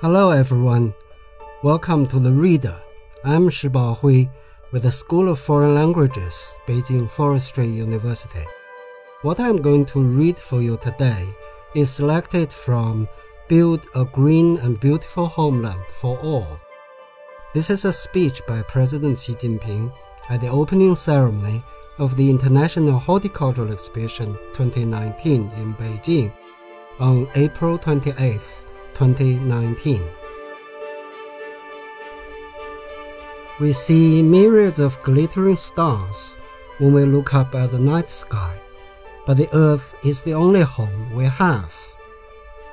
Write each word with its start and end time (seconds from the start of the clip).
Hello, 0.00 0.30
everyone. 0.30 0.94
Welcome 1.64 2.06
to 2.06 2.20
The 2.20 2.30
Reader. 2.30 2.80
I'm 3.24 3.50
Shi 3.50 3.68
Baohui 3.68 4.30
with 4.70 4.84
the 4.84 4.92
School 4.92 5.28
of 5.28 5.40
Foreign 5.40 5.74
Languages, 5.74 6.56
Beijing 6.68 7.10
Forestry 7.10 7.66
University. 7.66 8.46
What 9.22 9.40
I'm 9.40 9.56
going 9.56 9.84
to 9.86 10.00
read 10.00 10.36
for 10.36 10.62
you 10.62 10.76
today 10.76 11.26
is 11.74 11.90
selected 11.90 12.52
from 12.52 13.08
Build 13.48 13.88
a 13.96 14.04
Green 14.04 14.58
and 14.58 14.78
Beautiful 14.78 15.26
Homeland 15.26 15.84
for 15.90 16.16
All. 16.20 16.60
This 17.52 17.68
is 17.68 17.84
a 17.84 17.92
speech 17.92 18.40
by 18.46 18.62
President 18.62 19.18
Xi 19.18 19.34
Jinping 19.34 19.92
at 20.28 20.40
the 20.40 20.48
opening 20.48 20.94
ceremony 20.94 21.60
of 21.98 22.14
the 22.14 22.30
International 22.30 23.00
Horticultural 23.00 23.72
Exhibition 23.72 24.38
2019 24.52 25.50
in 25.56 25.74
Beijing 25.74 26.32
on 27.00 27.28
April 27.34 27.76
28, 27.76 28.66
2019. 28.98 30.02
We 33.60 33.72
see 33.72 34.22
myriads 34.22 34.80
of 34.80 35.00
glittering 35.04 35.54
stars 35.54 36.36
when 36.78 36.92
we 36.92 37.04
look 37.04 37.32
up 37.32 37.54
at 37.54 37.70
the 37.70 37.78
night 37.78 38.08
sky, 38.08 38.60
but 39.24 39.36
the 39.36 39.48
Earth 39.54 39.94
is 40.04 40.22
the 40.22 40.34
only 40.34 40.62
home 40.62 41.12
we 41.12 41.26
have. 41.26 41.72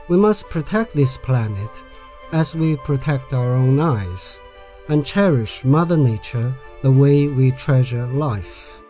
We 0.08 0.18
must 0.18 0.50
protect 0.50 0.94
this 0.94 1.16
planet 1.16 1.84
as 2.32 2.56
we 2.56 2.76
protect 2.78 3.34
our 3.34 3.54
own 3.54 3.80
eyes 3.80 4.42
and 4.90 5.06
cherish 5.06 5.64
Mother 5.64 5.98
Nature 5.98 6.56
the 6.82 6.92
way 6.92 7.28
we 7.28 7.52
treasure 7.52 8.08
life. 8.08 8.82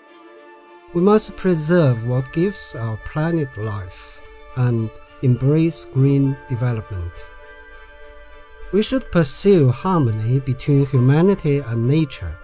We 0.93 1.01
must 1.01 1.35
preserve 1.35 2.07
what 2.07 2.31
gives 2.31 2.75
our 2.75 2.95
planet 3.03 3.57
life 3.57 4.21
and 4.55 4.89
embrace 5.25 5.85
green 5.85 6.37
development. 6.47 7.11
We 8.71 8.81
should 8.83 9.11
pursue 9.11 9.69
harmony 9.69 10.39
between 10.39 10.85
humanity 10.85 11.59
and 11.59 11.87
nature. 11.87 12.35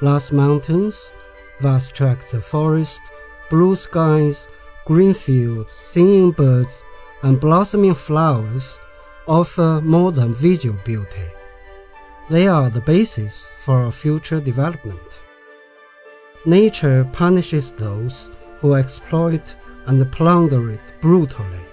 Lush 0.00 0.30
mountains, 0.32 1.12
vast 1.60 1.94
tracts 1.94 2.34
of 2.34 2.44
forest, 2.44 3.02
blue 3.50 3.76
skies, 3.76 4.48
green 4.86 5.14
fields, 5.14 5.72
singing 5.72 6.32
birds, 6.32 6.84
and 7.22 7.40
blossoming 7.40 7.94
flowers 7.94 8.80
offer 9.26 9.80
more 9.82 10.12
than 10.12 10.34
visual 10.34 10.78
beauty. 10.84 11.28
They 12.28 12.48
are 12.48 12.70
the 12.70 12.80
basis 12.80 13.50
for 13.58 13.76
our 13.84 13.92
future 13.92 14.40
development. 14.40 15.22
Nature 16.44 17.04
punishes 17.12 17.70
those 17.72 18.30
who 18.58 18.74
exploit 18.74 19.54
and 19.86 20.10
plunder 20.10 20.70
it 20.70 20.80
brutally, 21.00 21.66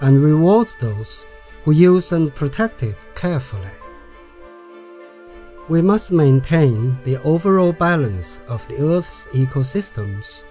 and 0.00 0.22
rewards 0.22 0.74
those 0.74 1.26
who 1.62 1.72
use 1.72 2.12
and 2.12 2.34
protect 2.34 2.82
it 2.82 2.96
carefully. 3.14 3.70
We 5.68 5.82
must 5.82 6.12
maintain 6.12 6.96
the 7.04 7.20
overall 7.22 7.72
balance 7.72 8.40
of 8.48 8.66
the 8.68 8.82
Earth's 8.82 9.26
ecosystems, 9.28 10.44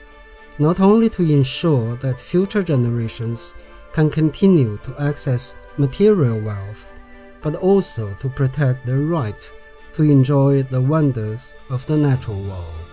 not 0.59 0.79
only 0.79 1.09
to 1.09 1.23
ensure 1.23 1.95
that 1.97 2.21
future 2.21 2.61
generations 2.61 3.55
can 3.93 4.09
continue 4.09 4.77
to 4.83 5.01
access 5.01 5.55
material 5.77 6.39
wealth, 6.39 6.93
but 7.41 7.55
also 7.55 8.13
to 8.15 8.29
protect 8.29 8.85
their 8.85 8.99
right 8.99 9.51
to 9.93 10.03
enjoy 10.03 10.61
the 10.61 10.81
wonders 10.81 11.55
of 11.69 11.83
the 11.87 11.97
natural 11.97 12.39
world. 12.43 12.87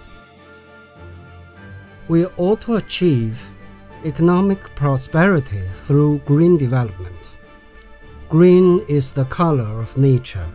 We 2.09 2.25
ought 2.39 2.63
to 2.63 2.77
achieve 2.77 3.53
economic 4.05 4.75
prosperity 4.75 5.63
through 5.73 6.19
green 6.27 6.57
development. 6.57 7.37
Green 8.29 8.81
is 8.89 9.13
the 9.13 9.25
color 9.27 9.81
of 9.81 9.97
nature. 9.97 10.47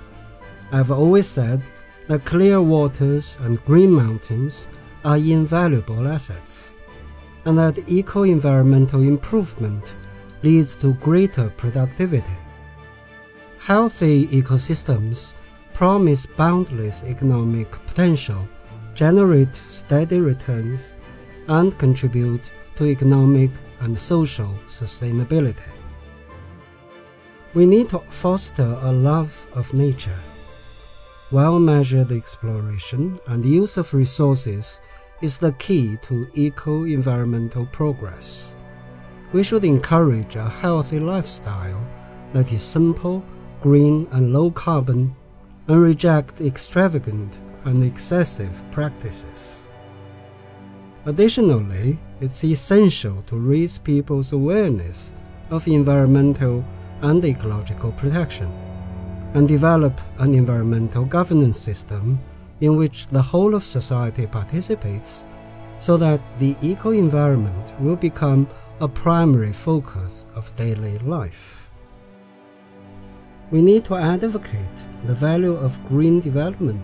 I've 0.71 0.91
always 0.91 1.27
said 1.27 1.61
that 2.07 2.25
clear 2.25 2.61
waters 2.61 3.37
and 3.41 3.63
green 3.65 3.91
mountains 3.91 4.67
are 5.03 5.17
invaluable 5.17 6.07
assets, 6.07 6.75
and 7.45 7.57
that 7.57 7.79
eco 7.87 8.23
environmental 8.23 9.01
improvement 9.01 9.95
leads 10.43 10.75
to 10.75 10.93
greater 10.95 11.49
productivity. 11.49 12.37
Healthy 13.59 14.27
ecosystems 14.27 15.33
promise 15.73 16.25
boundless 16.25 17.03
economic 17.03 17.71
potential, 17.71 18.47
generate 18.93 19.53
steady 19.53 20.19
returns, 20.19 20.93
and 21.47 21.77
contribute 21.77 22.51
to 22.79 22.85
economic 22.85 23.51
and 23.81 23.99
social 23.99 24.57
sustainability. 24.67 25.69
We 27.53 27.65
need 27.65 27.89
to 27.89 27.99
foster 27.99 28.77
a 28.81 28.91
love 28.93 29.33
of 29.51 29.73
nature. 29.73 30.21
Well 31.29 31.59
measured 31.59 32.13
exploration 32.13 33.19
and 33.27 33.43
use 33.43 33.75
of 33.75 33.93
resources 33.93 34.79
is 35.21 35.37
the 35.37 35.51
key 35.53 35.97
to 36.03 36.25
eco 36.35 36.85
environmental 36.85 37.65
progress. 37.65 38.55
We 39.33 39.43
should 39.43 39.65
encourage 39.65 40.37
a 40.37 40.47
healthy 40.47 41.01
lifestyle 41.01 41.85
that 42.31 42.53
is 42.53 42.63
simple, 42.63 43.25
green, 43.59 44.07
and 44.13 44.31
low 44.31 44.51
carbon, 44.51 45.13
and 45.67 45.81
reject 45.81 46.39
extravagant 46.39 47.41
and 47.65 47.83
excessive 47.83 48.63
practices. 48.71 49.67
Additionally, 51.05 51.99
it's 52.21 52.43
essential 52.43 53.21
to 53.23 53.39
raise 53.39 53.79
people's 53.79 54.33
awareness 54.33 55.13
of 55.49 55.67
environmental 55.67 56.63
and 57.01 57.23
ecological 57.23 57.91
protection 57.93 58.51
and 59.33 59.47
develop 59.47 60.01
an 60.19 60.33
environmental 60.33 61.05
governance 61.05 61.57
system 61.57 62.19
in 62.61 62.75
which 62.75 63.07
the 63.07 63.21
whole 63.21 63.55
of 63.55 63.63
society 63.63 64.27
participates 64.27 65.25
so 65.77 65.95
that 65.95 66.19
the 66.39 66.55
eco 66.61 66.91
environment 66.91 67.73
will 67.79 67.95
become 67.95 68.47
a 68.81 68.87
primary 68.87 69.53
focus 69.53 70.27
of 70.35 70.53
daily 70.57 70.97
life. 70.99 71.71
We 73.49 73.61
need 73.61 73.85
to 73.85 73.95
advocate 73.95 74.85
the 75.05 75.15
value 75.15 75.53
of 75.53 75.81
green 75.87 76.19
development 76.19 76.83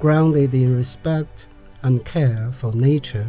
grounded 0.00 0.54
in 0.54 0.74
respect 0.74 1.46
and 1.82 2.04
care 2.04 2.50
for 2.52 2.72
nature 2.72 3.26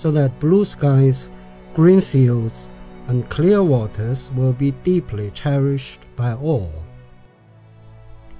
so 0.00 0.10
that 0.10 0.40
blue 0.40 0.64
skies, 0.64 1.30
green 1.74 2.00
fields, 2.00 2.70
and 3.08 3.28
clear 3.28 3.62
waters 3.62 4.32
will 4.34 4.54
be 4.54 4.70
deeply 4.82 5.30
cherished 5.32 6.00
by 6.16 6.32
all. 6.32 6.72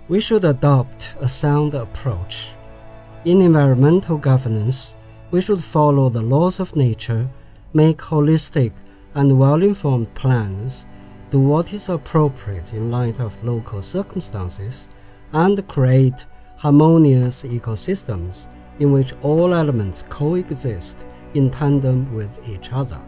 We 0.08 0.20
should 0.22 0.46
adopt 0.46 1.14
a 1.20 1.28
sound 1.28 1.74
approach. 1.74 2.54
In 3.26 3.42
environmental 3.42 4.16
governance, 4.16 4.96
we 5.32 5.42
should 5.42 5.60
follow 5.60 6.08
the 6.08 6.22
laws 6.22 6.60
of 6.60 6.74
nature, 6.76 7.28
make 7.74 7.98
holistic 7.98 8.72
and 9.14 9.38
well 9.38 9.62
informed 9.62 10.14
plans, 10.14 10.86
do 11.30 11.38
what 11.40 11.74
is 11.74 11.90
appropriate 11.90 12.72
in 12.72 12.90
light 12.90 13.20
of 13.20 13.44
local 13.44 13.82
circumstances, 13.82 14.88
and 15.34 15.68
create 15.68 16.24
harmonious 16.56 17.42
ecosystems 17.42 18.48
in 18.78 18.92
which 18.92 19.12
all 19.20 19.52
elements 19.52 20.02
coexist 20.08 21.04
in 21.34 21.50
tandem 21.50 22.12
with 22.14 22.48
each 22.48 22.72
other. 22.72 23.00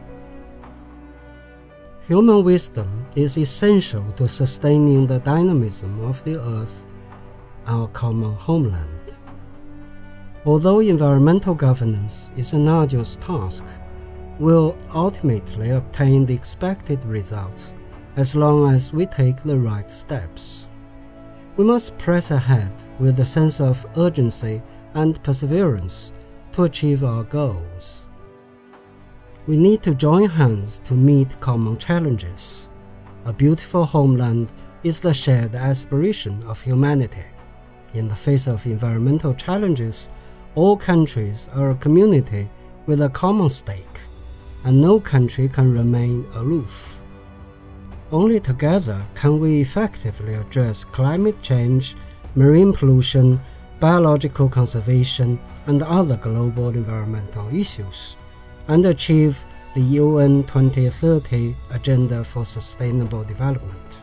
Human 2.08 2.42
wisdom 2.42 3.06
is 3.14 3.38
essential 3.38 4.04
to 4.12 4.28
sustaining 4.28 5.06
the 5.06 5.20
dynamism 5.20 6.04
of 6.04 6.22
the 6.24 6.40
earth, 6.40 6.86
our 7.66 7.86
common 7.88 8.34
homeland. 8.34 9.14
Although 10.44 10.80
environmental 10.80 11.54
governance 11.54 12.32
is 12.36 12.52
an 12.52 12.66
arduous 12.66 13.14
task, 13.16 13.64
we'll 14.40 14.76
ultimately 14.94 15.70
obtain 15.70 16.26
the 16.26 16.34
expected 16.34 17.04
results 17.04 17.74
as 18.16 18.34
long 18.34 18.74
as 18.74 18.92
we 18.92 19.06
take 19.06 19.36
the 19.42 19.56
right 19.56 19.88
steps. 19.88 20.68
We 21.56 21.64
must 21.64 21.96
press 21.98 22.30
ahead 22.30 22.72
with 22.98 23.20
a 23.20 23.24
sense 23.24 23.60
of 23.60 23.86
urgency 23.96 24.60
and 24.94 25.22
perseverance 25.22 26.12
to 26.52 26.64
achieve 26.64 27.04
our 27.04 27.22
goals. 27.22 28.10
We 29.44 29.56
need 29.56 29.82
to 29.82 29.92
join 29.92 30.28
hands 30.28 30.78
to 30.84 30.94
meet 30.94 31.40
common 31.40 31.76
challenges. 31.76 32.70
A 33.24 33.32
beautiful 33.32 33.84
homeland 33.84 34.52
is 34.84 35.00
the 35.00 35.12
shared 35.12 35.56
aspiration 35.56 36.40
of 36.44 36.60
humanity. 36.60 37.24
In 37.94 38.06
the 38.06 38.14
face 38.14 38.46
of 38.46 38.64
environmental 38.66 39.34
challenges, 39.34 40.10
all 40.54 40.76
countries 40.76 41.48
are 41.56 41.70
a 41.70 41.74
community 41.74 42.48
with 42.86 43.02
a 43.02 43.08
common 43.08 43.50
stake, 43.50 43.98
and 44.62 44.80
no 44.80 45.00
country 45.00 45.48
can 45.48 45.72
remain 45.72 46.24
aloof. 46.36 47.02
Only 48.12 48.38
together 48.38 49.04
can 49.16 49.40
we 49.40 49.60
effectively 49.60 50.34
address 50.34 50.84
climate 50.84 51.42
change, 51.42 51.96
marine 52.36 52.72
pollution, 52.72 53.40
biological 53.80 54.48
conservation, 54.48 55.40
and 55.66 55.82
other 55.82 56.16
global 56.16 56.68
environmental 56.68 57.52
issues 57.52 58.16
and 58.68 58.86
achieve 58.86 59.44
the 59.74 59.80
UN 59.80 60.44
2030 60.44 61.54
Agenda 61.70 62.22
for 62.22 62.44
Sustainable 62.44 63.24
Development. 63.24 64.02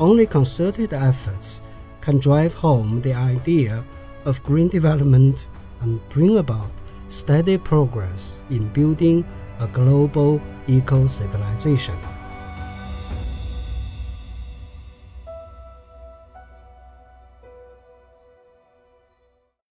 only 0.00 0.26
concerted 0.26 0.92
efforts 0.92 1.62
can 2.00 2.18
drive 2.18 2.54
home 2.54 3.00
the 3.02 3.14
idea 3.14 3.84
of 4.24 4.42
green 4.42 4.68
development 4.68 5.46
and 5.82 6.00
bring 6.08 6.38
about 6.38 6.70
steady 7.08 7.56
progress 7.56 8.42
in 8.50 8.66
building 8.68 9.24
a 9.60 9.66
global 9.68 10.40
eco 10.66 11.06
civilization. 11.06 11.96